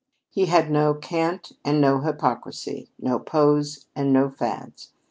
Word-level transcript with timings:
He 0.31 0.47
had 0.47 0.71
no 0.71 0.95
cant 0.95 1.51
and 1.63 1.79
no 1.79 1.99
hypocrisy, 1.99 2.89
no 2.99 3.19
pose 3.19 3.85
and 3.95 4.11
no 4.11 4.31
fads. 4.31 4.89